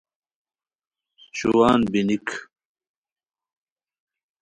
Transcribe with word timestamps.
شوان 1.37 1.79
بینیک 1.91 2.27